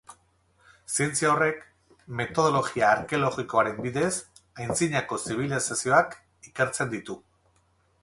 Zientzia 0.93 1.29
horrek 1.33 1.59
metodologia 2.21 2.89
arkeologikoaren 2.95 3.79
bidez 3.85 4.11
antzinako 4.67 5.23
zibilizazioak 5.29 6.21
ikertzen 6.53 6.95
ditu. 6.99 7.23